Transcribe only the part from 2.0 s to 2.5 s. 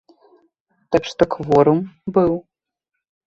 быў.